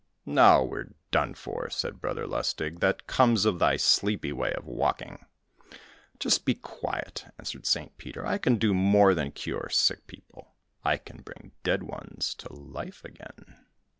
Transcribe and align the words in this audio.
"Now 0.25 0.63
we 0.63 0.79
are 0.79 0.95
done 1.11 1.35
for!" 1.35 1.69
said 1.69 2.01
Brother 2.01 2.25
Lustig; 2.25 2.79
"that 2.79 3.05
comes 3.05 3.45
of 3.45 3.59
thy 3.59 3.77
sleepy 3.77 4.31
way 4.33 4.51
of 4.53 4.65
walking!" 4.65 5.27
"Just 6.17 6.43
be 6.43 6.55
quiet," 6.55 7.25
answered 7.37 7.67
St. 7.67 7.95
Peter, 7.99 8.25
"I 8.25 8.39
can 8.39 8.55
do 8.55 8.73
more 8.73 9.13
than 9.13 9.29
cure 9.31 9.69
sick 9.69 10.07
people; 10.07 10.55
I 10.83 10.97
can 10.97 11.21
bring 11.21 11.51
dead 11.61 11.83
ones 11.83 12.33
to 12.39 12.51
life 12.51 13.05
again." 13.05 13.57